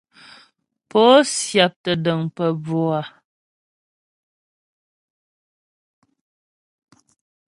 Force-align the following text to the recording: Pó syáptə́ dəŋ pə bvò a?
Pó 0.89 1.03
syáptə́ 1.33 1.93
dəŋ 2.03 2.19
pə 2.35 2.45
bvò 2.63 2.81
a? 2.99 3.01